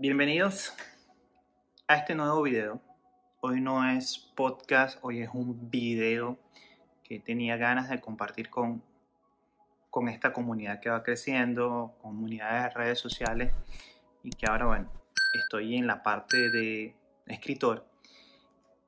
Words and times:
Bienvenidos 0.00 0.72
a 1.86 1.96
este 1.96 2.14
nuevo 2.14 2.40
video. 2.40 2.80
Hoy 3.42 3.60
no 3.60 3.86
es 3.86 4.16
podcast, 4.34 4.98
hoy 5.02 5.20
es 5.20 5.28
un 5.34 5.68
video 5.70 6.38
que 7.04 7.20
tenía 7.20 7.58
ganas 7.58 7.90
de 7.90 8.00
compartir 8.00 8.48
con, 8.48 8.82
con 9.90 10.08
esta 10.08 10.32
comunidad 10.32 10.80
que 10.80 10.88
va 10.88 11.02
creciendo, 11.02 11.98
comunidades 12.00 12.62
de 12.62 12.80
redes 12.80 12.98
sociales 12.98 13.52
y 14.22 14.30
que 14.30 14.46
ahora, 14.46 14.68
bueno, 14.68 14.90
estoy 15.34 15.76
en 15.76 15.86
la 15.86 16.02
parte 16.02 16.48
de 16.48 16.96
escritor 17.26 17.86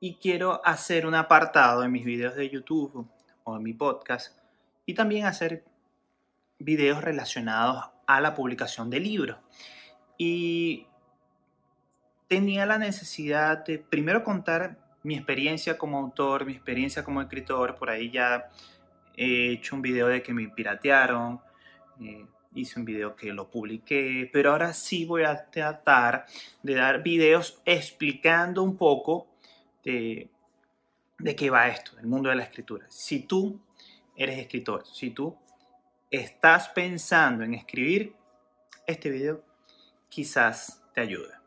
y 0.01 0.15
quiero 0.15 0.65
hacer 0.65 1.05
un 1.05 1.15
apartado 1.15 1.85
en 1.85 1.93
mis 1.93 2.07
videos 2.07 2.37
de 2.37 2.49
YouTube 2.49 3.07
o 3.45 3.57
en 3.59 3.63
mi 3.63 3.75
podcast 3.75 4.39
y 4.87 4.95
también 4.95 5.27
hacer 5.27 5.63
videos 6.59 7.05
relacionados 7.05 7.85
a 8.07 8.19
la 8.23 8.35
publicación 8.35 8.89
de 8.89 9.01
libros. 9.01 9.37
Y 10.17 10.87
tenía 12.33 12.65
la 12.65 12.79
necesidad 12.79 13.63
de 13.63 13.79
primero 13.79 14.25
contar 14.25 14.79
mi 15.03 15.17
experiencia 15.17 15.77
como 15.77 15.99
autor, 15.99 16.47
mi 16.47 16.55
experiencia 16.55 17.05
como 17.05 17.21
escritor. 17.21 17.75
Por 17.75 17.91
ahí 17.91 18.11
ya 18.11 18.49
he 19.15 19.51
hecho 19.51 19.77
un 19.77 19.83
video 19.83 20.07
de 20.07 20.23
que 20.23 20.33
me 20.33 20.49
piratearon, 20.49 21.43
eh, 22.01 22.25
hice 22.55 22.79
un 22.79 22.87
video 22.87 23.15
que 23.15 23.35
lo 23.35 23.51
publiqué, 23.51 24.31
pero 24.33 24.53
ahora 24.53 24.73
sí 24.73 25.05
voy 25.05 25.25
a 25.25 25.51
tratar 25.51 26.25
de 26.63 26.75
dar 26.75 27.03
videos 27.03 27.61
explicando 27.67 28.63
un 28.63 28.79
poco 28.79 29.29
de, 29.85 30.31
de 31.19 31.37
qué 31.37 31.51
va 31.51 31.69
esto, 31.69 31.99
el 31.99 32.07
mundo 32.07 32.31
de 32.31 32.37
la 32.37 32.45
escritura. 32.45 32.87
Si 32.89 33.27
tú 33.27 33.61
eres 34.17 34.39
escritor, 34.39 34.87
si 34.87 35.11
tú 35.11 35.37
estás 36.11 36.71
pensando 36.71 37.45
en 37.45 37.53
escribir, 37.53 38.15
este 38.87 39.11
video 39.11 39.45
quizás 40.09 40.83
te 40.95 41.03
ayude. 41.03 41.42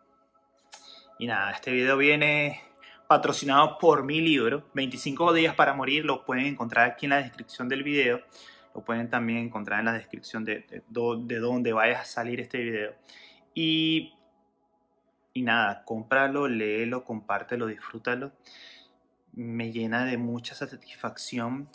Y 1.18 1.28
nada, 1.28 1.52
este 1.52 1.72
video 1.72 1.98
viene 1.98 2.62
patrocinado 3.08 3.78
por 3.78 4.04
mi 4.04 4.20
libro, 4.20 4.66
25 4.74 5.32
días 5.34 5.56
para 5.56 5.74
morir, 5.74 6.04
lo 6.04 6.26
pueden 6.26 6.46
encontrar 6.46 6.90
aquí 6.90 7.06
en 7.06 7.12
la 7.12 7.22
descripción 7.22 7.70
del 7.70 7.84
video, 7.84 8.22
lo 8.74 8.84
pueden 8.84 9.10
también 9.10 9.40
encontrar 9.40 9.80
en 9.80 9.86
la 9.86 9.94
descripción 9.94 10.44
de, 10.44 10.66
de, 10.70 10.84
de 10.90 11.40
dónde 11.40 11.72
vaya 11.72 12.02
a 12.02 12.06
salir 12.06 12.42
este 12.42 12.58
video. 12.58 12.96
Y, 13.54 14.14
y 15.34 15.44
nada, 15.44 15.84
cómpralo, 15.86 16.50
léelo, 16.50 17.06
compártelo, 17.06 17.68
disfrútalo. 17.68 18.34
Me 19.32 19.72
llena 19.72 20.06
de 20.06 20.18
mucha 20.18 20.54
satisfacción 20.54 21.70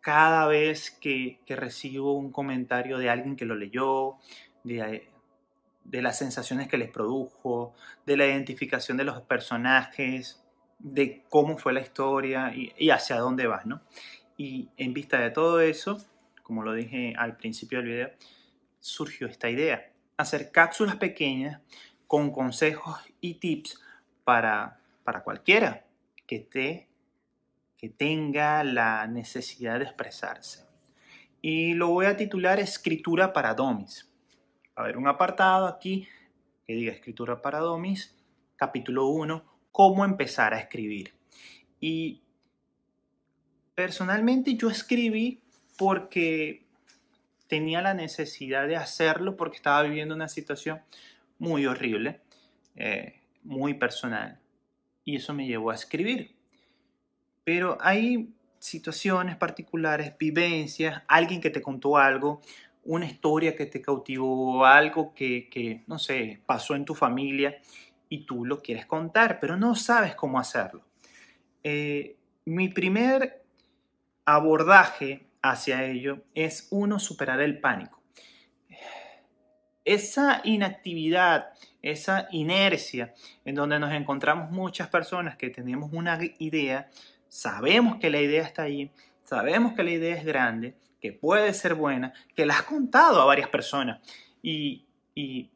cada 0.00 0.46
vez 0.46 0.90
que, 0.90 1.40
que, 1.44 1.56
recibo 1.56 2.14
un 2.14 2.32
comentario 2.32 2.96
de 2.96 3.10
alguien 3.10 3.36
que 3.36 3.44
lo 3.44 3.54
leyó, 3.54 4.16
de, 5.90 6.02
las 6.02 6.18
sensaciones 6.18 6.68
que 6.68 6.78
les 6.78 6.90
produjo, 6.90 7.74
de 8.06 8.16
la 8.16 8.26
identificación 8.26 8.96
de 8.96 9.04
los 9.04 9.22
personajes, 9.22 10.42
de 10.78 11.24
cómo 11.28 11.58
fue 11.58 11.72
la 11.72 11.80
historia 11.80 12.52
y, 12.54 12.90
hacia 12.90 13.16
dónde 13.16 13.46
vas, 13.46 13.66
¿no? 13.66 13.80
Y 14.36 14.68
en 14.76 14.94
vista 14.94 15.18
de 15.18 15.30
todo 15.30 15.60
eso, 15.60 15.98
como 16.42 16.62
lo 16.62 16.72
dije 16.72 17.14
al 17.16 17.36
principio 17.36 17.78
del 17.78 17.88
video, 17.88 18.10
surgió 18.80 19.26
esta 19.26 19.50
idea, 19.50 19.90
hacer 20.16 20.50
cápsulas 20.52 20.96
pequeñas 20.96 21.60
con 22.06 22.30
consejos 22.30 22.98
y 23.20 23.34
tips 23.34 23.80
para, 24.24 24.80
para 25.04 25.22
cualquiera 25.22 25.84
que 26.26 26.36
esté 26.36 26.88
que 27.78 27.88
tenga 27.88 28.64
la 28.64 29.06
necesidad 29.06 29.78
de 29.78 29.84
expresarse. 29.84 30.66
Y 31.40 31.74
lo 31.74 31.88
voy 31.88 32.06
a 32.06 32.16
titular 32.16 32.58
Escritura 32.58 33.32
para 33.32 33.54
Domis. 33.54 34.10
A 34.78 34.82
haber 34.82 34.96
un 34.96 35.08
apartado 35.08 35.66
aquí 35.66 36.06
que 36.64 36.74
diga 36.74 36.92
Escritura 36.92 37.42
para 37.42 37.58
Domis, 37.58 38.14
capítulo 38.54 39.08
1, 39.08 39.44
cómo 39.72 40.04
empezar 40.04 40.54
a 40.54 40.60
escribir. 40.60 41.14
Y 41.80 42.22
personalmente 43.74 44.54
yo 44.54 44.70
escribí 44.70 45.42
porque 45.76 46.64
tenía 47.48 47.82
la 47.82 47.94
necesidad 47.94 48.68
de 48.68 48.76
hacerlo 48.76 49.36
porque 49.36 49.56
estaba 49.56 49.82
viviendo 49.82 50.14
una 50.14 50.28
situación 50.28 50.80
muy 51.38 51.66
horrible, 51.66 52.20
eh, 52.76 53.20
muy 53.42 53.74
personal. 53.74 54.38
Y 55.04 55.16
eso 55.16 55.34
me 55.34 55.46
llevó 55.46 55.72
a 55.72 55.74
escribir 55.74 56.38
pero 57.48 57.78
hay 57.80 58.28
situaciones 58.58 59.34
particulares, 59.36 60.12
vivencias, 60.18 61.02
alguien 61.08 61.40
que 61.40 61.48
te 61.48 61.62
contó 61.62 61.96
algo, 61.96 62.42
una 62.88 63.04
historia 63.04 63.54
que 63.54 63.66
te 63.66 63.82
cautivó, 63.82 64.64
algo 64.64 65.12
que, 65.14 65.50
que, 65.50 65.82
no 65.86 65.98
sé, 65.98 66.40
pasó 66.46 66.74
en 66.74 66.86
tu 66.86 66.94
familia 66.94 67.58
y 68.08 68.24
tú 68.24 68.46
lo 68.46 68.62
quieres 68.62 68.86
contar, 68.86 69.38
pero 69.40 69.58
no 69.58 69.74
sabes 69.74 70.14
cómo 70.14 70.40
hacerlo. 70.40 70.82
Eh, 71.62 72.16
mi 72.46 72.70
primer 72.70 73.44
abordaje 74.24 75.26
hacia 75.42 75.84
ello 75.84 76.24
es 76.34 76.68
uno, 76.70 76.98
superar 76.98 77.40
el 77.40 77.60
pánico. 77.60 78.00
Esa 79.84 80.40
inactividad, 80.44 81.50
esa 81.82 82.26
inercia 82.30 83.12
en 83.44 83.54
donde 83.54 83.78
nos 83.78 83.92
encontramos 83.92 84.50
muchas 84.50 84.88
personas 84.88 85.36
que 85.36 85.50
tenemos 85.50 85.90
una 85.92 86.18
idea, 86.38 86.88
sabemos 87.28 87.98
que 87.98 88.08
la 88.08 88.20
idea 88.20 88.44
está 88.44 88.62
ahí, 88.62 88.90
sabemos 89.24 89.74
que 89.74 89.82
la 89.82 89.90
idea 89.90 90.16
es 90.16 90.24
grande, 90.24 90.74
que 91.00 91.12
puede 91.12 91.52
ser 91.54 91.74
buena, 91.74 92.12
que 92.34 92.46
la 92.46 92.54
has 92.54 92.62
contado 92.62 93.20
a 93.20 93.24
varias 93.24 93.48
personas 93.48 94.00
y, 94.42 94.86
y 95.14 95.50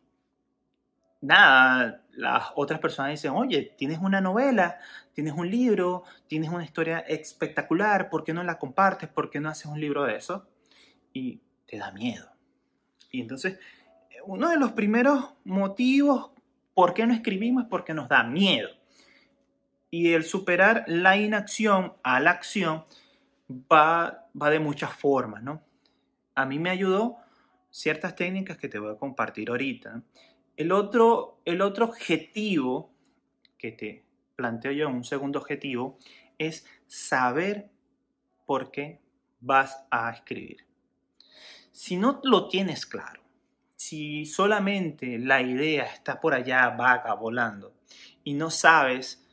nada, 1.21 2.03
las 2.13 2.51
otras 2.55 2.81
personas 2.81 3.13
dicen, 3.13 3.33
oye, 3.33 3.75
tienes 3.77 3.99
una 3.99 4.21
novela, 4.21 4.79
tienes 5.13 5.35
un 5.35 5.51
libro, 5.51 6.05
tienes 6.27 6.51
una 6.51 6.65
historia 6.65 7.01
espectacular, 7.01 8.11
¿por 8.11 8.25
qué 8.25 8.33
no 8.33 8.43
la 8.45 8.59
compartes? 8.59 9.09
¿Por 9.09 9.31
qué 9.31 9.41
no 9.41 9.49
haces 9.49 9.67
un 9.67 9.81
libro 9.81 10.05
de 10.05 10.17
eso? 10.17 10.47
Y 11.13 11.41
te 11.67 11.79
da 11.79 11.93
miedo. 11.93 12.31
Y 13.11 13.21
entonces, 13.21 13.59
uno 14.25 14.49
de 14.49 14.59
los 14.59 14.73
primeros 14.73 15.35
motivos 15.45 16.31
por 16.75 16.95
qué 16.95 17.07
no 17.07 17.15
escribimos 17.15 17.65
es 17.65 17.69
porque 17.69 17.95
nos 17.95 18.09
da 18.09 18.23
miedo 18.23 18.71
y 19.93 20.15
el 20.15 20.25
superar 20.25 20.85
la 20.89 21.19
inacción 21.19 21.93
a 22.03 22.19
la 22.19 22.31
acción 22.31 22.85
va, 23.51 24.22
va 24.41 24.51
de 24.51 24.61
muchas 24.61 24.95
formas, 24.95 25.43
¿no? 25.43 25.63
A 26.35 26.47
mí 26.47 26.59
me 26.59 26.71
ayudó 26.71 27.19
ciertas 27.71 28.15
técnicas 28.15 28.57
que 28.57 28.69
te 28.69 28.79
voy 28.79 28.93
a 28.93 28.99
compartir 28.99 29.51
ahorita. 29.51 30.03
El 30.57 30.73
otro, 30.73 31.41
el 31.45 31.61
otro 31.61 31.87
objetivo 31.87 32.93
que 33.59 33.73
te 33.73 34.05
planteo 34.37 34.73
yo, 34.73 34.89
un 34.89 35.05
segundo 35.05 35.39
objetivo, 35.39 35.99
es 36.39 36.67
saber 36.87 37.71
por 38.47 38.71
qué 38.71 39.01
vas 39.41 39.85
a 39.91 40.11
escribir. 40.11 40.67
Si 41.71 41.97
no 41.97 42.21
lo 42.23 42.49
tienes 42.49 42.87
claro, 42.87 43.23
si 43.77 44.27
solamente 44.27 45.19
la 45.19 45.43
idea 45.43 45.85
está 45.85 46.21
por 46.21 46.35
allá 46.35 46.69
vaga, 46.71 47.15
volando, 47.15 47.75
y 48.25 48.35
no 48.35 48.51
sabes 48.51 49.27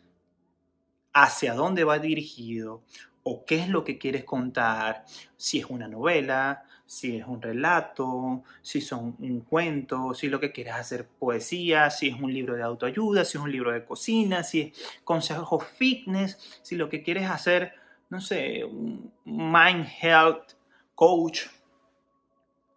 hacia 1.13 1.53
dónde 1.53 1.83
va 1.83 1.99
dirigido 1.99 2.83
o 3.24 3.46
qué 3.46 3.59
es 3.59 3.69
lo 3.69 3.84
que 3.84 3.97
quieres 3.97 4.24
contar, 4.24 5.06
si 5.38 5.59
es 5.59 5.66
una 5.66 5.88
novela, 5.88 6.63
si 6.85 7.18
es 7.18 7.28
un 7.28 7.41
relato, 7.41 8.44
si 8.62 8.81
son 8.81 9.16
un 9.19 9.41
cuento, 9.41 10.13
si 10.13 10.28
lo 10.28 10.40
que 10.40 10.52
quieres 10.52 10.74
hacer 10.74 11.07
poesía, 11.07 11.90
si 11.90 12.09
es 12.09 12.19
un 12.19 12.34
libro 12.34 12.56
de 12.56 12.63
autoayuda, 12.63 13.25
si 13.25 13.38
es 13.38 13.44
un 13.44 13.52
libro 13.52 13.72
de 13.72 13.85
cocina, 13.85 14.44
si 14.44 14.62
es 14.62 15.00
consejos 15.03 15.66
fitness, 15.78 16.59
si 16.63 16.75
lo 16.75 16.90
que 16.90 17.03
quieres 17.03 17.30
hacer, 17.30 17.74
no 18.09 18.22
sé, 18.22 18.63
un 18.63 19.12
mind 19.25 19.88
health 20.01 20.53
coach, 20.96 21.41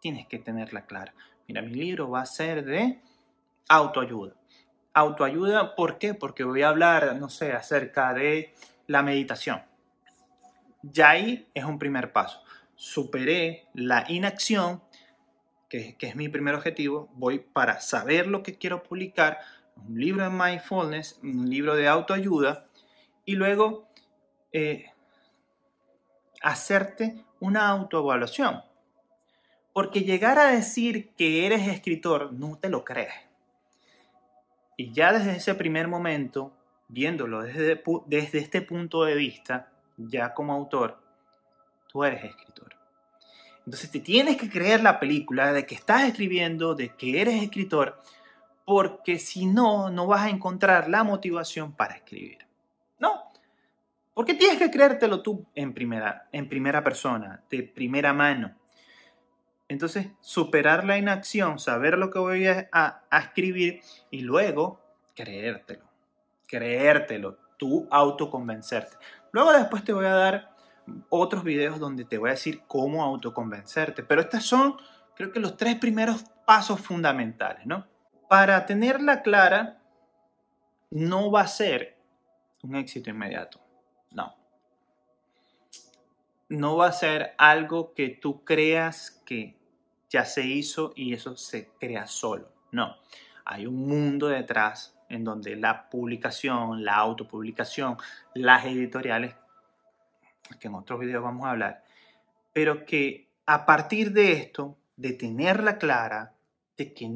tienes 0.01 0.27
que 0.27 0.39
tenerla 0.39 0.85
clara. 0.85 1.15
Mira, 1.49 1.63
mi 1.63 1.75
libro 1.75 2.11
va 2.11 2.23
a 2.23 2.27
ser 2.27 2.65
de 2.65 3.01
autoayuda 3.69 4.35
autoayuda, 4.95 5.75
¿por 5.75 5.99
qué? 5.99 6.15
Porque 6.15 6.45
voy 6.45 6.63
a 6.63 6.69
hablar, 6.69 7.17
no 7.17 7.29
sé, 7.29 7.53
acerca 7.53 8.13
de 8.13 8.55
la 8.87 9.03
meditación. 9.03 9.63
Ya 10.83 11.11
ahí 11.11 11.49
es 11.55 11.65
un 11.65 11.79
primer 11.79 12.13
paso. 12.13 12.43
Superé 12.75 13.69
la 13.73 14.05
inacción, 14.09 14.83
que, 15.69 15.97
es 15.99 16.17
mi 16.17 16.29
primer 16.29 16.55
objetivo, 16.55 17.09
voy 17.15 17.39
para 17.39 17.81
saber 17.81 18.27
lo 18.27 18.43
que 18.43 18.59
quiero 18.59 18.83
publicar, 18.83 19.39
un 19.77 19.99
libro 19.99 20.25
de 20.25 20.31
mindfulness, 20.31 21.19
un 21.23 21.49
libro 21.49 21.77
de 21.77 21.89
autoayuda, 21.89 22.67
y 23.25 23.37
luego 23.37 23.89
eh, 24.53 24.91
hacerte 26.43 27.25
una 27.41 27.69
autoevaluación. 27.69 28.63
Porque 29.73 30.03
llegar 30.03 30.39
a 30.39 30.51
decir 30.51 31.11
que 31.17 31.47
eres 31.47 31.69
escritor 31.69 32.33
no 32.33 32.59
te 32.59 32.69
lo 32.69 32.85
crees. 32.85 33.15
Y 34.77 34.93
ya 34.93 35.13
desde 35.13 35.37
ese 35.37 35.55
primer 35.55 35.89
momento, 35.89 36.53
viéndolo 36.89 37.43
desde 37.43 38.39
este 38.39 38.61
punto 38.61 39.05
de 39.05 39.15
vista, 39.15 39.72
ya 40.09 40.35
como 40.35 40.53
autor, 40.53 41.01
tú 41.89 42.05
eres 42.05 42.25
escritor. 42.25 42.77
Entonces 43.65 43.91
te 43.91 44.01
tienes 44.01 44.37
que 44.37 44.51
creer 44.51 44.83
la 44.83 44.99
película 44.99 45.53
de 45.53 45.67
que 45.67 45.75
estás 45.75 46.03
escribiendo, 46.05 46.75
de 46.75 46.91
que 46.97 47.21
eres 47.21 47.43
escritor, 47.43 48.01
porque 48.65 49.19
si 49.19 49.47
no, 49.47 49.91
no 49.91 50.07
vas 50.07 50.23
a 50.23 50.31
encontrar 50.31 50.89
la 50.89 51.05
motivación 51.05 51.73
para 51.73 51.95
escribir. 51.95 52.39
No, 52.99 53.33
porque 54.15 54.35
tienes 54.35 54.59
que 54.59 54.71
creértelo 54.71 55.23
tú 55.23 55.47
en 55.55 55.73
primera, 55.73 56.29
en 56.33 56.49
primera 56.49 56.83
persona, 56.83 57.43
de 57.51 57.63
primera 57.63 58.13
mano. 58.13 58.55
Entonces, 59.69 60.09
superar 60.21 60.85
la 60.85 60.99
inacción, 60.99 61.59
saber 61.59 61.97
lo 61.97 62.11
que 62.11 62.19
voy 62.19 62.47
a, 62.47 62.69
a 62.73 63.19
escribir 63.19 63.81
y 64.11 64.21
luego 64.21 64.81
creértelo. 65.15 65.85
Creértelo, 66.47 67.39
tú 67.57 67.87
autoconvencerte. 67.91 68.97
Luego 69.33 69.53
después 69.53 69.83
te 69.83 69.93
voy 69.93 70.07
a 70.07 70.15
dar 70.15 70.55
otros 71.09 71.43
videos 71.45 71.79
donde 71.79 72.05
te 72.05 72.19
voy 72.19 72.31
a 72.31 72.33
decir 72.33 72.63
cómo 72.67 73.03
autoconvencerte. 73.03 74.03
Pero 74.03 74.21
estos 74.21 74.45
son, 74.45 74.77
creo 75.15 75.33
que 75.33 75.41
los 75.41 75.57
tres 75.57 75.77
primeros 75.77 76.25
pasos 76.47 76.81
fundamentales, 76.81 77.67
¿no? 77.67 77.87
Para 78.29 78.65
tenerla 78.67 79.23
clara, 79.23 79.83
no 80.91 81.31
va 81.31 81.43
a 81.43 81.47
ser 81.47 81.99
un 82.63 82.77
éxito 82.77 83.11
inmediato. 83.11 83.61
No. 84.11 84.35
No 86.49 86.77
va 86.77 86.89
a 86.89 86.93
ser 86.93 87.35
algo 87.39 87.95
que 87.95 88.09
tú 88.11 88.45
creas 88.45 89.23
que 89.25 89.59
ya 90.11 90.25
se 90.27 90.45
hizo 90.45 90.93
y 90.95 91.15
eso 91.15 91.37
se 91.37 91.71
crea 91.81 92.07
solo. 92.07 92.53
No. 92.71 92.97
Hay 93.45 93.67
un 93.67 93.89
mundo 93.89 94.29
detrás 94.29 94.99
en 95.13 95.25
donde 95.25 95.57
la 95.57 95.91
publicación, 95.91 96.85
la 96.85 96.97
autopublicación, 96.97 97.97
las 98.35 98.65
editoriales, 98.65 99.35
que 100.59 100.69
en 100.69 100.75
otros 100.75 101.01
videos 101.01 101.23
vamos 101.23 101.47
a 101.47 101.51
hablar, 101.51 101.85
pero 102.53 102.85
que 102.85 103.29
a 103.47 103.67
partir 103.67 104.13
de 104.13 104.33
esto, 104.33 104.77
de 104.97 105.13
tenerla 105.13 105.79
clara, 105.79 106.35
de 106.77 106.93
que, 106.95 107.11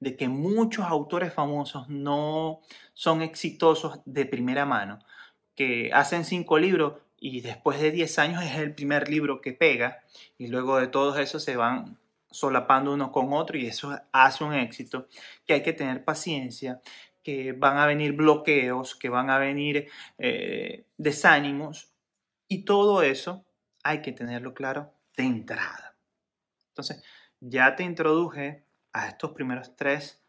de 0.00 0.16
que 0.16 0.28
muchos 0.28 0.86
autores 0.86 1.32
famosos 1.32 1.88
no 1.88 2.60
son 2.94 3.22
exitosos 3.22 4.00
de 4.06 4.24
primera 4.24 4.64
mano, 4.64 4.98
que 5.54 5.90
hacen 5.92 6.24
cinco 6.24 6.58
libros 6.58 6.94
y 7.20 7.40
después 7.40 7.80
de 7.80 7.90
10 7.90 8.18
años 8.20 8.44
es 8.44 8.56
el 8.56 8.74
primer 8.74 9.08
libro 9.08 9.40
que 9.40 9.52
pega 9.52 10.02
y 10.38 10.46
luego 10.46 10.78
de 10.78 10.86
todos 10.86 11.18
esos 11.18 11.42
se 11.42 11.56
van 11.56 11.98
solapando 12.30 12.92
uno 12.92 13.10
con 13.10 13.32
otro 13.32 13.58
y 13.58 13.66
eso 13.66 13.98
hace 14.12 14.44
un 14.44 14.54
éxito, 14.54 15.08
que 15.46 15.54
hay 15.54 15.62
que 15.62 15.72
tener 15.72 16.04
paciencia, 16.04 16.80
que 17.22 17.52
van 17.52 17.78
a 17.78 17.86
venir 17.86 18.12
bloqueos, 18.12 18.94
que 18.94 19.08
van 19.08 19.30
a 19.30 19.38
venir 19.38 19.90
eh, 20.18 20.86
desánimos 20.96 21.92
y 22.48 22.64
todo 22.64 23.02
eso 23.02 23.44
hay 23.82 24.02
que 24.02 24.12
tenerlo 24.12 24.54
claro 24.54 24.92
de 25.16 25.24
entrada. 25.24 25.96
Entonces, 26.68 27.02
ya 27.40 27.76
te 27.76 27.82
introduje 27.82 28.64
a 28.92 29.08
estos 29.08 29.32
primeros 29.32 29.76
tres, 29.76 30.22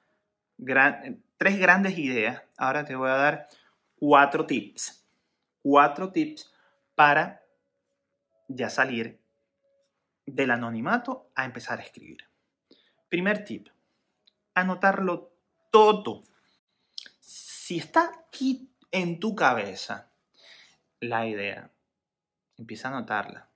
tres 1.37 1.59
grandes 1.59 1.97
ideas. 1.97 2.43
Ahora 2.57 2.85
te 2.85 2.95
voy 2.95 3.09
a 3.09 3.13
dar 3.13 3.47
cuatro 3.95 4.45
tips. 4.45 5.05
Cuatro 5.61 6.11
tips 6.11 6.51
para 6.95 7.43
ya 8.47 8.69
salir 8.69 9.19
del 10.25 10.51
anonimato 10.51 11.29
a 11.35 11.45
empezar 11.45 11.79
a 11.79 11.83
escribir. 11.83 12.25
Primer 13.09 13.43
tip, 13.43 13.69
anotarlo 14.53 15.31
todo 15.71 16.23
si 17.69 17.77
está 17.77 18.09
aquí 18.25 18.67
en 18.91 19.19
tu 19.19 19.35
cabeza 19.35 20.11
la 20.99 21.27
idea, 21.27 21.69
empieza 22.57 22.87
a 22.87 22.91
notarla. 22.91 23.47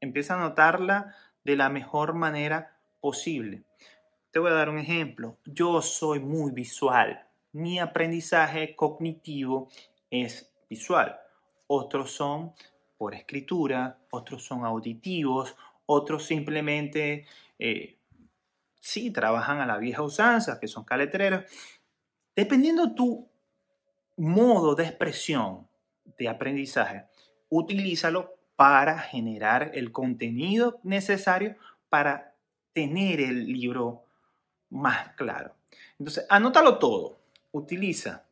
Empieza 0.00 0.36
a 0.36 0.38
notarla 0.38 1.14
de 1.44 1.54
la 1.54 1.68
mejor 1.68 2.14
manera 2.14 2.78
posible. 2.98 3.64
Te 4.30 4.38
voy 4.38 4.52
a 4.52 4.54
dar 4.54 4.70
un 4.70 4.78
ejemplo. 4.78 5.36
Yo 5.44 5.82
soy 5.82 6.18
muy 6.18 6.50
visual. 6.52 7.28
Mi 7.52 7.78
aprendizaje 7.78 8.74
cognitivo 8.74 9.68
es 10.08 10.50
visual. 10.70 11.20
Otros 11.66 12.12
son 12.12 12.54
por 12.96 13.14
escritura, 13.14 13.98
otros 14.12 14.46
son 14.46 14.64
auditivos, 14.64 15.54
otros 15.84 16.24
simplemente 16.24 17.26
eh, 17.58 17.98
sí 18.80 19.10
trabajan 19.10 19.60
a 19.60 19.66
la 19.66 19.76
vieja 19.76 20.00
usanza, 20.00 20.58
que 20.58 20.68
son 20.68 20.84
caletreros. 20.84 21.44
Dependiendo 22.36 22.94
tu 22.94 23.26
modo 24.18 24.74
de 24.74 24.84
expresión 24.84 25.66
de 26.18 26.28
aprendizaje, 26.28 27.06
utilízalo 27.48 28.34
para 28.56 28.98
generar 28.98 29.70
el 29.72 29.90
contenido 29.90 30.78
necesario 30.82 31.56
para 31.88 32.34
tener 32.74 33.20
el 33.20 33.46
libro 33.46 34.04
más 34.68 35.14
claro. 35.14 35.54
Entonces, 35.98 36.26
anótalo 36.28 36.78
todo. 36.78 37.18
Utiliza 37.52 38.26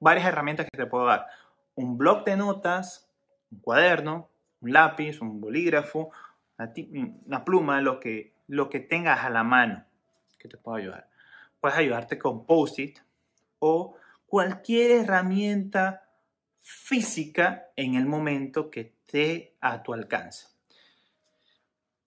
varias 0.00 0.26
herramientas 0.26 0.66
que 0.72 0.78
te 0.78 0.86
puedo 0.86 1.04
dar. 1.04 1.26
Un 1.74 1.98
blog 1.98 2.24
de 2.24 2.38
notas, 2.38 3.10
un 3.50 3.58
cuaderno, 3.58 4.30
un 4.62 4.72
lápiz, 4.72 5.20
un 5.20 5.38
bolígrafo, 5.38 6.10
una 7.26 7.44
pluma, 7.44 7.82
lo 7.82 8.00
que, 8.00 8.32
lo 8.46 8.70
que 8.70 8.80
tengas 8.80 9.22
a 9.22 9.28
la 9.28 9.44
mano 9.44 9.84
que 10.38 10.48
te 10.48 10.56
pueda 10.56 10.78
ayudar 10.78 11.11
puedes 11.62 11.78
ayudarte 11.78 12.18
con 12.18 12.44
Post-it 12.44 12.98
o 13.60 13.94
cualquier 14.26 14.90
herramienta 14.90 16.08
física 16.60 17.68
en 17.76 17.94
el 17.94 18.04
momento 18.04 18.68
que 18.68 18.80
esté 18.80 19.54
a 19.60 19.80
tu 19.84 19.94
alcance. 19.94 20.48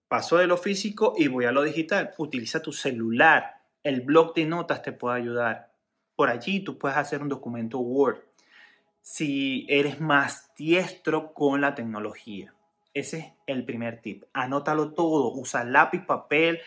Paso 0.08 0.36
de 0.36 0.46
lo 0.46 0.58
físico 0.58 1.14
y 1.16 1.28
voy 1.28 1.46
a 1.46 1.52
lo 1.52 1.62
digital. 1.62 2.12
Utiliza 2.18 2.60
tu 2.60 2.70
celular. 2.70 3.62
El 3.82 4.02
blog 4.02 4.34
de 4.34 4.44
notas 4.44 4.82
te 4.82 4.92
puede 4.92 5.16
ayudar. 5.16 5.72
Por 6.14 6.28
allí 6.28 6.60
tú 6.60 6.76
puedes 6.76 6.98
hacer 6.98 7.22
un 7.22 7.30
documento 7.30 7.78
Word. 7.78 8.18
Si 9.00 9.64
eres 9.70 10.02
más 10.02 10.54
diestro 10.54 11.32
con 11.32 11.62
la 11.62 11.74
tecnología. 11.74 12.52
Ese 12.92 13.18
es 13.18 13.32
el 13.46 13.64
primer 13.64 14.02
tip. 14.02 14.24
Anótalo 14.34 14.92
todo. 14.92 15.32
Usa 15.32 15.64
lápiz, 15.64 16.04
papel, 16.04 16.60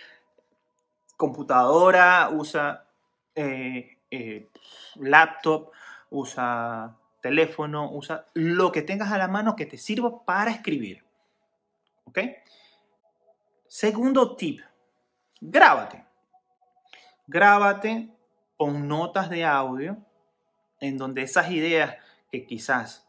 computadora, 1.19 2.30
usa 2.31 2.88
eh, 3.36 3.98
eh, 4.10 4.50
laptop, 4.95 5.74
usa 6.12 6.95
teléfono, 7.19 7.92
usa 7.92 8.25
lo 8.36 8.71
que 8.71 8.83
tengas 8.83 9.12
a 9.12 9.18
la 9.18 9.27
mano 9.27 9.57
que 9.57 9.66
te 9.66 9.77
sirva 9.77 10.24
para 10.24 10.50
escribir. 10.50 11.04
¿Ok? 12.06 12.19
Segundo 13.68 14.38
tip, 14.38 14.62
grábate. 15.42 16.06
Grábate 17.28 18.09
con 18.56 18.88
notas 18.88 19.30
de 19.30 19.44
audio 19.44 19.97
en 20.80 20.97
donde 20.97 21.23
esas 21.23 21.52
ideas 21.52 21.97
que 22.31 22.45
quizás 22.45 23.06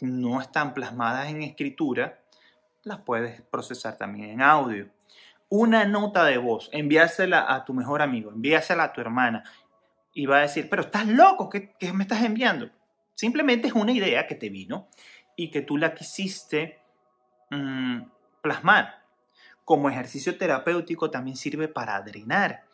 no 0.00 0.40
están 0.40 0.72
plasmadas 0.72 1.30
en 1.30 1.42
escritura, 1.42 2.22
las 2.84 3.00
puedes 3.00 3.42
procesar 3.42 3.96
también 3.96 4.30
en 4.30 4.40
audio 4.40 4.95
una 5.48 5.84
nota 5.84 6.24
de 6.24 6.38
voz, 6.38 6.68
enviársela 6.72 7.52
a 7.54 7.64
tu 7.64 7.72
mejor 7.72 8.02
amigo, 8.02 8.32
envíasela 8.32 8.84
a 8.84 8.92
tu 8.92 9.00
hermana 9.00 9.44
y 10.12 10.26
va 10.26 10.38
a 10.38 10.42
decir, 10.42 10.68
pero 10.70 10.82
estás 10.82 11.06
loco, 11.06 11.50
¿qué, 11.50 11.76
me 11.92 12.04
estás 12.04 12.22
enviando? 12.22 12.70
Simplemente 13.14 13.68
es 13.68 13.74
una 13.74 13.92
idea 13.92 14.26
que 14.26 14.34
te 14.34 14.48
vino 14.48 14.88
y 15.36 15.50
que 15.50 15.60
tú 15.60 15.76
la 15.76 15.94
quisiste 15.94 16.80
mm, 17.50 18.00
plasmar. 18.40 19.04
Como 19.64 19.90
ejercicio 19.90 20.38
terapéutico 20.38 21.10
también 21.10 21.36
sirve 21.36 21.68
para 21.68 22.00
drenar. 22.00 22.64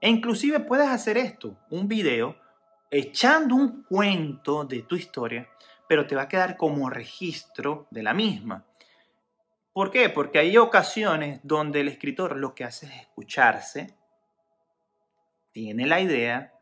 E 0.00 0.08
inclusive 0.08 0.60
puedes 0.60 0.88
hacer 0.88 1.16
esto, 1.16 1.56
un 1.70 1.88
video 1.88 2.36
echando 2.90 3.56
un 3.56 3.82
cuento 3.84 4.64
de 4.64 4.82
tu 4.82 4.94
historia, 4.94 5.48
pero 5.88 6.06
te 6.06 6.14
va 6.14 6.22
a 6.22 6.28
quedar 6.28 6.56
como 6.56 6.88
registro 6.88 7.88
de 7.90 8.02
la 8.02 8.14
misma. 8.14 8.64
¿Por 9.72 9.90
qué? 9.90 10.10
Porque 10.10 10.38
hay 10.38 10.56
ocasiones 10.58 11.40
donde 11.42 11.80
el 11.80 11.88
escritor 11.88 12.36
lo 12.36 12.54
que 12.54 12.64
hace 12.64 12.86
es 12.86 12.92
escucharse, 12.92 13.96
tiene 15.52 15.86
la 15.86 16.00
idea, 16.00 16.52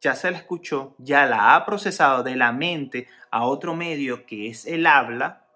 ya 0.00 0.14
se 0.14 0.30
la 0.30 0.36
escuchó, 0.36 0.94
ya 0.98 1.24
la 1.24 1.54
ha 1.54 1.64
procesado 1.64 2.22
de 2.22 2.36
la 2.36 2.52
mente 2.52 3.08
a 3.30 3.46
otro 3.46 3.74
medio 3.74 4.26
que 4.26 4.48
es 4.48 4.66
el 4.66 4.86
habla 4.86 5.46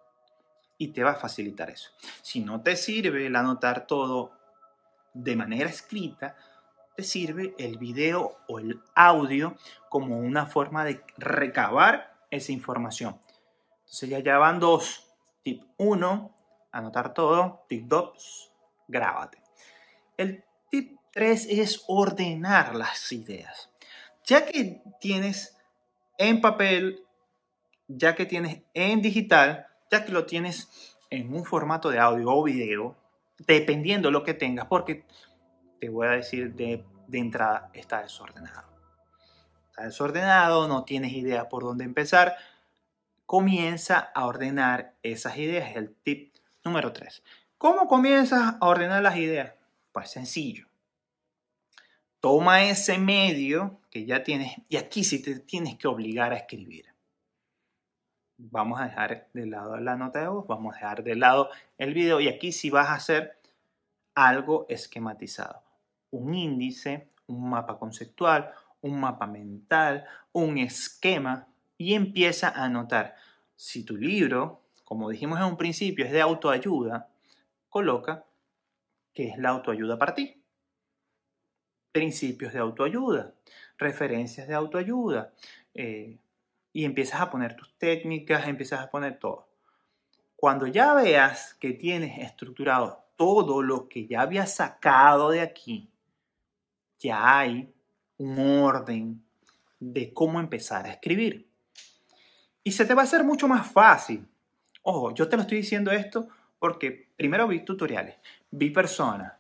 y 0.79 0.89
te 0.89 1.03
va 1.03 1.11
a 1.11 1.17
facilitar 1.17 1.69
eso. 1.69 1.91
Si 2.23 2.41
no 2.41 2.63
te 2.63 2.77
sirve 2.77 3.27
el 3.27 3.37
anotar 3.37 3.87
todo 3.87 4.33
de 5.13 5.37
manera 5.37 5.69
escrita, 5.69 6.37
te 6.97 7.03
sirve 7.03 7.55
el 7.59 7.77
video 7.77 8.39
o 8.49 8.59
el 8.59 8.81
audio 8.95 9.57
como 9.91 10.19
una 10.19 10.47
forma 10.47 10.85
de 10.85 11.03
recabar 11.19 12.19
esa 12.31 12.53
información. 12.53 13.21
Entonces 13.81 14.09
ya, 14.09 14.19
ya 14.21 14.39
van 14.39 14.61
dos. 14.61 15.05
Tip 15.43 15.63
1, 15.77 16.38
anotar 16.79 17.15
todo, 17.15 17.65
tip 17.69 17.85
2, 17.87 18.53
grábate. 18.89 19.39
El 20.17 20.45
tip 20.71 20.99
3 21.13 21.47
es 21.51 21.85
ordenar 21.87 22.75
las 22.75 23.13
ideas. 23.13 23.71
Ya 24.25 24.47
que 24.47 24.83
tienes 25.01 25.57
en 26.19 26.41
papel, 26.41 27.05
ya 27.87 28.15
que 28.15 28.27
tienes 28.27 28.63
en 28.75 29.01
digital, 29.03 29.67
ya 29.91 30.05
que 30.05 30.13
lo 30.13 30.27
tienes 30.27 30.97
en 31.11 31.35
un 31.35 31.45
formato 31.45 31.91
de 31.91 31.99
audio 31.99 32.31
o 32.31 32.43
video, 32.43 32.97
dependiendo 33.39 34.11
lo 34.11 34.25
que 34.25 34.35
tengas, 34.35 34.67
porque 34.67 35.05
te 35.81 35.89
voy 35.89 36.09
a 36.09 36.11
decir 36.11 36.55
de 36.55 36.85
de 37.09 37.19
entrada 37.19 37.71
está 37.73 38.03
desordenado. 38.03 38.69
Está 39.71 39.85
desordenado, 39.85 40.69
no 40.69 40.85
tienes 40.85 41.13
idea 41.13 41.49
por 41.49 41.65
dónde 41.65 41.85
empezar. 41.85 42.37
Comienza 43.27 43.99
a 44.15 44.27
ordenar 44.27 44.95
esas 45.03 45.37
ideas. 45.39 45.75
El 45.75 45.95
tip 45.95 46.35
número 46.69 46.93
3. 46.93 47.23
¿Cómo 47.57 47.89
comienzas 47.89 48.57
a 48.61 48.67
ordenar 48.67 49.03
las 49.03 49.17
ideas? 49.17 49.55
Pues 49.91 50.11
sencillo. 50.11 50.67
Toma 52.21 52.65
ese 52.65 52.99
medio 52.99 53.81
que 53.91 54.05
ya 54.05 54.23
tienes 54.23 54.57
y 54.69 54.77
aquí 54.77 55.03
sí 55.03 55.23
te 55.23 55.39
tienes 55.41 55.79
que 55.79 55.89
obligar 55.89 56.33
a 56.33 56.37
escribir. 56.37 56.87
Vamos 58.37 58.81
a 58.81 58.85
dejar 58.85 59.29
de 59.33 59.47
lado 59.47 59.79
la 59.79 59.97
nota 59.97 60.21
de 60.21 60.29
voz, 60.29 60.47
vamos 60.47 60.75
a 60.75 60.79
dejar 60.79 61.03
de 61.03 61.17
lado 61.17 61.49
el 61.79 61.95
video 61.95 62.21
y 62.21 62.29
aquí 62.29 62.53
sí 62.53 62.71
vas 62.71 62.89
a 62.89 62.95
hacer 62.95 63.41
algo 64.15 64.67
esquematizado. 64.69 65.63
Un 66.11 66.35
índice, 66.35 67.09
un 67.27 67.49
mapa 67.49 67.79
conceptual, 67.79 68.53
un 68.83 69.01
mapa 69.01 69.27
mental, 69.27 70.05
un 70.33 70.59
esquema 70.59 71.49
y 71.79 71.95
empieza 71.95 72.49
a 72.49 72.65
anotar. 72.65 73.17
Si 73.57 73.85
tu 73.85 73.97
libro, 73.97 74.68
como 74.89 75.11
dijimos 75.11 75.39
en 75.39 75.45
un 75.45 75.59
principio, 75.59 76.07
es 76.07 76.13
de 76.13 76.23
autoayuda, 76.23 77.11
coloca 77.69 78.25
que 79.13 79.29
es 79.29 79.37
la 79.37 79.51
autoayuda 79.51 79.99
para 79.99 80.15
ti. 80.15 80.43
Principios 81.93 82.55
de 82.55 82.61
autoayuda, 82.61 83.35
referencias 83.77 84.49
de 84.49 84.55
autoayuda. 84.55 85.35
Eh, 85.75 86.17
y 86.73 86.87
empiezas 86.87 87.21
a 87.21 87.31
poner 87.31 87.55
tus 87.55 87.77
técnicas, 87.77 88.49
empiezas 88.49 88.81
a 88.81 88.91
poner 88.91 89.19
todo. 89.19 89.51
Cuando 90.35 90.67
ya 90.67 90.95
veas 90.95 91.53
que 91.61 91.75
tienes 91.75 92.21
estructurado 92.21 93.05
todo 93.17 93.61
lo 93.61 93.91
que 93.91 94.07
ya 94.07 94.23
había 94.23 94.47
sacado 94.47 95.29
de 95.29 95.43
aquí, 95.43 95.91
ya 96.99 97.41
hay 97.41 97.75
un 98.17 98.39
orden 98.39 99.23
de 99.81 100.15
cómo 100.15 100.41
empezar 100.41 100.87
a 100.87 100.93
escribir. 100.93 101.47
Y 102.65 102.73
se 102.73 102.87
te 102.87 102.95
va 102.95 103.03
a 103.03 103.05
hacer 103.05 103.23
mucho 103.23 103.47
más 103.49 103.71
fácil. 103.71 104.27
Ojo, 104.83 105.15
yo 105.15 105.29
te 105.29 105.37
lo 105.37 105.43
estoy 105.43 105.59
diciendo 105.59 105.91
esto 105.91 106.29
porque 106.59 107.09
primero 107.17 107.47
vi 107.47 107.65
tutoriales, 107.65 108.17
vi 108.51 108.71
personas 108.71 109.35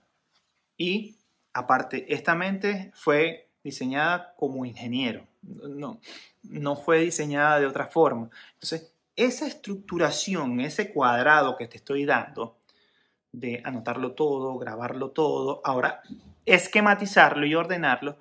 y 0.77 1.17
aparte, 1.53 2.13
esta 2.13 2.35
mente 2.35 2.93
fue 2.95 3.49
diseñada 3.63 4.35
como 4.37 4.65
ingeniero, 4.65 5.27
no, 5.43 6.01
no 6.45 6.77
fue 6.77 7.01
diseñada 7.01 7.59
de 7.59 7.67
otra 7.67 7.87
forma. 7.87 8.31
Entonces, 8.55 8.93
esa 9.17 9.47
estructuración, 9.47 10.61
ese 10.61 10.93
cuadrado 10.93 11.57
que 11.57 11.67
te 11.67 11.79
estoy 11.79 12.05
dando, 12.05 12.59
de 13.33 13.61
anotarlo 13.65 14.13
todo, 14.13 14.57
grabarlo 14.59 15.11
todo, 15.11 15.61
ahora 15.65 16.03
esquematizarlo 16.47 17.45
y 17.45 17.55
ordenarlo, 17.55 18.19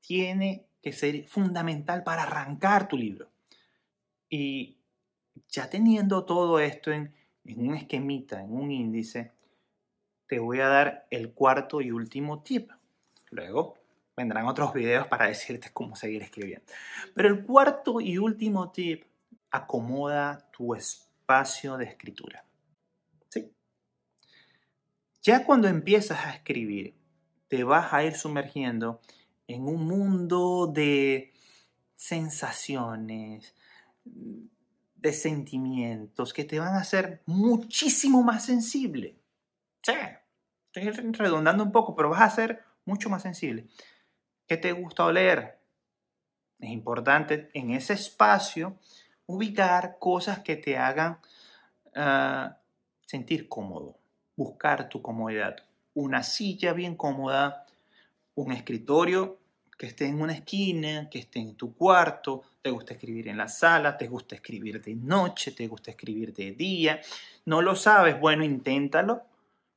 tiene 0.00 0.66
que 0.80 0.92
ser 0.92 1.26
fundamental 1.26 2.02
para 2.02 2.22
arrancar 2.22 2.88
tu 2.88 2.96
libro. 2.96 3.28
Y 4.28 4.78
ya 5.48 5.68
teniendo 5.68 6.24
todo 6.24 6.58
esto 6.60 6.92
en, 6.92 7.14
en 7.44 7.68
un 7.68 7.74
esquemita, 7.74 8.40
en 8.40 8.52
un 8.52 8.70
índice, 8.70 9.32
te 10.26 10.38
voy 10.38 10.60
a 10.60 10.68
dar 10.68 11.06
el 11.10 11.32
cuarto 11.32 11.80
y 11.80 11.90
último 11.90 12.42
tip. 12.42 12.70
Luego 13.30 13.78
vendrán 14.16 14.46
otros 14.46 14.72
videos 14.72 15.06
para 15.06 15.26
decirte 15.26 15.70
cómo 15.72 15.96
seguir 15.96 16.22
escribiendo. 16.22 16.66
Pero 17.14 17.28
el 17.28 17.44
cuarto 17.44 18.00
y 18.00 18.18
último 18.18 18.70
tip, 18.70 19.04
acomoda 19.50 20.48
tu 20.50 20.74
espacio 20.74 21.76
de 21.76 21.84
escritura. 21.84 22.44
Ya 25.22 25.46
cuando 25.46 25.68
empiezas 25.68 26.26
a 26.26 26.34
escribir, 26.34 26.96
te 27.46 27.62
vas 27.62 27.92
a 27.92 28.02
ir 28.02 28.14
sumergiendo 28.14 29.00
en 29.46 29.68
un 29.68 29.86
mundo 29.86 30.66
de 30.66 31.32
sensaciones, 31.94 33.54
de 35.02 35.12
sentimientos 35.12 36.32
que 36.32 36.44
te 36.44 36.60
van 36.60 36.74
a 36.74 36.80
hacer 36.80 37.22
muchísimo 37.26 38.22
más 38.22 38.44
sensible. 38.44 39.18
Sí, 39.82 39.92
estoy 40.72 41.12
redundando 41.12 41.64
un 41.64 41.72
poco, 41.72 41.94
pero 41.94 42.10
vas 42.10 42.22
a 42.22 42.30
ser 42.30 42.64
mucho 42.84 43.10
más 43.10 43.22
sensible. 43.22 43.66
¿Qué 44.46 44.56
te 44.56 44.72
gusta 44.72 45.04
oler? 45.04 45.58
Es 46.60 46.70
importante 46.70 47.50
en 47.52 47.70
ese 47.70 47.94
espacio 47.94 48.78
ubicar 49.26 49.98
cosas 49.98 50.38
que 50.38 50.56
te 50.56 50.78
hagan 50.78 51.18
ah, 51.94 52.58
sentir 53.06 53.48
cómodo 53.48 53.98
buscar 54.36 54.88
tu 54.88 55.02
comodidad. 55.02 55.56
Una 55.94 56.22
silla 56.22 56.72
bien 56.72 56.96
cómoda, 56.96 57.66
un 58.34 58.52
escritorio 58.52 59.38
que 59.82 59.88
esté 59.88 60.06
en 60.06 60.22
una 60.22 60.34
esquina, 60.34 61.10
que 61.10 61.18
esté 61.18 61.40
en 61.40 61.56
tu 61.56 61.74
cuarto, 61.74 62.44
te 62.62 62.70
gusta 62.70 62.94
escribir 62.94 63.26
en 63.26 63.36
la 63.36 63.48
sala, 63.48 63.98
te 63.98 64.06
gusta 64.06 64.36
escribir 64.36 64.80
de 64.80 64.94
noche, 64.94 65.50
te 65.50 65.66
gusta 65.66 65.90
escribir 65.90 66.32
de 66.32 66.52
día. 66.52 67.00
No 67.46 67.62
lo 67.62 67.74
sabes, 67.74 68.20
bueno, 68.20 68.44
inténtalo 68.44 69.24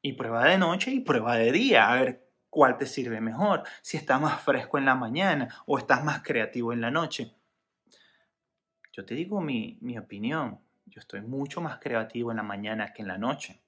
y 0.04 0.14
prueba 0.14 0.46
de 0.46 0.60
noche 0.60 0.92
y 0.92 1.00
prueba 1.00 1.38
de 1.38 1.52
día, 1.52 1.92
a 1.92 1.96
ver 1.96 2.30
cuál 2.52 2.78
te 2.78 2.86
sirve 2.86 3.20
mejor, 3.20 3.64
si 3.82 3.98
estás 3.98 4.22
más 4.22 4.40
fresco 4.44 4.78
en 4.78 4.86
la 4.86 4.94
mañana 4.94 5.64
o 5.66 5.80
estás 5.80 6.04
más 6.04 6.22
creativo 6.22 6.72
en 6.72 6.82
la 6.82 6.92
noche. 6.92 7.34
Yo 8.94 9.06
te 9.06 9.16
digo 9.16 9.42
mi, 9.42 9.80
mi 9.82 9.98
opinión, 9.98 10.60
yo 10.86 11.00
estoy 11.00 11.22
mucho 11.22 11.62
más 11.62 11.80
creativo 11.80 12.30
en 12.30 12.38
la 12.38 12.44
mañana 12.44 12.94
que 12.94 13.02
en 13.02 13.08
la 13.08 13.18
noche 13.18 13.60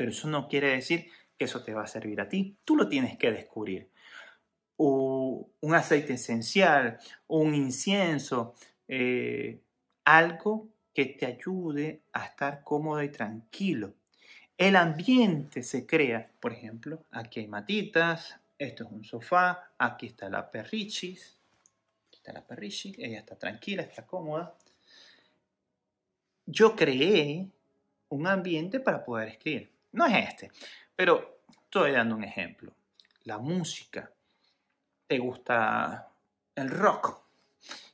pero 0.00 0.12
eso 0.12 0.28
no 0.28 0.48
quiere 0.48 0.68
decir 0.68 1.10
que 1.36 1.44
eso 1.44 1.62
te 1.62 1.74
va 1.74 1.82
a 1.82 1.86
servir 1.86 2.22
a 2.22 2.28
ti. 2.30 2.56
Tú 2.64 2.74
lo 2.74 2.88
tienes 2.88 3.18
que 3.18 3.30
descubrir. 3.30 3.90
Un 4.82 5.74
aceite 5.74 6.14
esencial, 6.14 6.98
un 7.26 7.54
incienso, 7.54 8.54
eh, 8.88 9.60
algo 10.04 10.68
que 10.94 11.04
te 11.04 11.26
ayude 11.26 12.02
a 12.12 12.24
estar 12.24 12.64
cómodo 12.64 13.02
y 13.02 13.10
tranquilo. 13.10 13.94
El 14.56 14.76
ambiente 14.76 15.62
se 15.62 15.86
crea, 15.86 16.30
por 16.40 16.52
ejemplo, 16.52 17.04
aquí 17.10 17.40
hay 17.40 17.46
matitas, 17.46 18.36
esto 18.58 18.84
es 18.84 18.90
un 18.90 19.04
sofá, 19.04 19.72
aquí 19.78 20.06
está 20.06 20.28
la 20.28 20.50
perrichis, 20.50 21.38
aquí 22.08 22.16
está 22.16 22.32
la 22.32 22.46
perrichis, 22.46 22.98
ella 22.98 23.18
está 23.18 23.36
tranquila, 23.36 23.82
está 23.82 24.06
cómoda. 24.06 24.54
Yo 26.46 26.74
creé 26.74 27.48
un 28.08 28.26
ambiente 28.26 28.80
para 28.80 29.04
poder 29.04 29.28
escribir. 29.28 29.70
No 29.92 30.06
es 30.06 30.28
este, 30.28 30.50
pero 30.96 31.42
estoy 31.48 31.92
dando 31.92 32.16
un 32.16 32.24
ejemplo. 32.24 32.72
La 33.24 33.38
música. 33.38 34.10
¿Te 35.10 35.18
gusta 35.18 36.08
el 36.54 36.70
rock? 36.70 37.24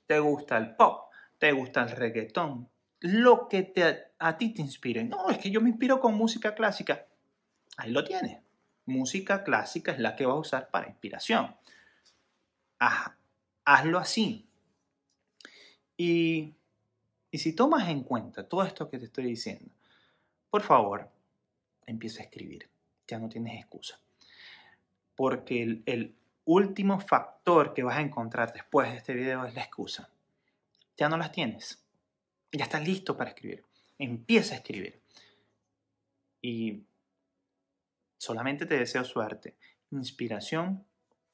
¿Te 0.05 0.19
gusta 0.19 0.59
el 0.59 0.77
pop? 0.77 1.11
¿Te 1.39 1.51
gusta 1.51 1.85
el 1.85 1.93
reggaetón? 1.93 2.69
Lo 3.01 3.49
que 3.49 3.63
te, 3.63 4.13
a 4.19 4.37
ti 4.37 4.53
te 4.53 4.61
inspire. 4.61 5.03
No, 5.03 5.31
es 5.31 5.39
que 5.39 5.51
yo 5.51 5.63
me 5.63 5.71
inspiro 5.71 5.99
con 5.99 6.15
música 6.15 6.55
clásica. 6.55 7.07
Ahí 7.79 7.91
lo 7.91 8.05
tienes. 8.05 8.43
Música 8.85 9.45
clásica 9.45 9.93
es 9.93 9.99
la 9.99 10.15
que 10.15 10.27
vas 10.27 10.35
a 10.35 10.41
usar 10.41 10.71
para 10.71 10.89
inspiración. 10.89 11.57
hazlo 12.79 13.99
así. 13.99 14.47
Y, 15.97 16.55
y 17.31 17.39
si 17.39 17.55
tomas 17.55 17.89
en 17.89 18.03
cuenta 18.03 18.47
todo 18.47 18.63
esto 18.63 18.91
que 18.91 18.99
te 18.99 19.07
estoy 19.07 19.25
diciendo, 19.25 19.73
por 20.51 20.61
favor, 20.61 21.11
empieza 21.87 22.21
a 22.21 22.25
escribir. 22.27 22.69
Ya 23.09 23.19
no 23.19 23.31
tienes 23.31 23.59
excusa. 23.59 23.99
Porque 25.15 25.63
el, 25.87 26.15
último 26.47 26.99
factor 27.01 27.75
que 27.75 27.83
vas 27.83 27.99
a 27.99 28.01
encontrar 28.01 28.53
después 28.53 28.91
de 28.91 28.97
este 28.97 29.13
video 29.13 29.45
es 29.45 29.55
la 29.55 29.63
excusa. 29.63 30.09
Ya 30.97 31.09
no 31.09 31.19
las 31.19 31.33
tienes. 31.33 31.85
Ya 32.53 32.65
estás 32.65 32.83
listo 32.83 33.17
para 33.17 33.31
escribir. 33.31 33.65
Empieza 33.99 34.55
a 34.55 34.59
escribir. 34.59 35.01
Y 36.41 36.85
solamente 38.17 38.65
te 38.65 38.79
deseo 38.79 39.05
suerte, 39.05 39.57
inspiración 39.91 40.85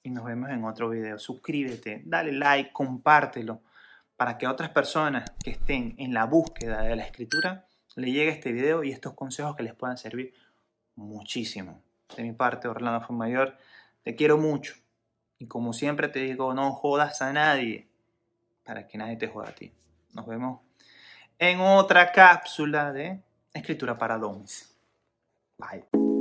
y 0.02 0.10
nos 0.10 0.24
vemos 0.24 0.50
en 0.50 0.64
otro 0.64 0.88
video. 0.88 1.18
Suscríbete, 1.18 2.02
dale 2.04 2.32
like, 2.32 2.72
compártelo 2.72 3.60
para 4.16 4.38
que 4.38 4.46
otras 4.46 4.70
personas 4.70 5.30
que 5.42 5.50
estén 5.50 5.94
en 5.98 6.14
la 6.14 6.24
búsqueda 6.24 6.82
de 6.82 6.96
la 6.96 7.04
escritura 7.04 7.66
le 7.96 8.10
llegue 8.10 8.30
este 8.30 8.52
video 8.52 8.82
y 8.82 8.90
estos 8.90 9.14
consejos 9.14 9.54
que 9.56 9.62
les 9.62 9.74
puedan 9.74 9.98
servir 9.98 10.32
muchísimo. 10.96 11.82
De 12.16 12.22
mi 12.22 12.32
parte, 12.32 12.68
Orlando 12.68 13.04
fue 13.06 13.16
mayor, 13.16 13.56
te 14.02 14.16
quiero 14.16 14.38
mucho. 14.38 14.74
Y 15.42 15.48
como 15.48 15.72
siempre 15.72 16.06
te 16.06 16.20
digo, 16.20 16.54
no 16.54 16.70
jodas 16.72 17.20
a 17.20 17.32
nadie 17.32 17.88
para 18.62 18.86
que 18.86 18.96
nadie 18.96 19.16
te 19.16 19.26
joda 19.26 19.48
a 19.48 19.52
ti. 19.52 19.72
Nos 20.12 20.24
vemos 20.24 20.60
en 21.36 21.58
otra 21.58 22.12
cápsula 22.12 22.92
de 22.92 23.20
Escritura 23.52 23.98
para 23.98 24.18
Domis. 24.18 24.72
Bye. 25.58 26.11